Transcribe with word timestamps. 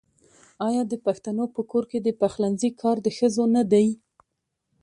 آیا 0.67 0.83
د 0.91 0.93
پښتنو 1.05 1.45
په 1.55 1.61
کور 1.71 1.83
کې 1.91 1.99
د 2.01 2.09
پخلنځي 2.21 2.69
کار 2.81 2.97
د 3.05 3.07
ښځو 3.17 3.43
نه 3.55 3.63
دی؟ 3.71 3.87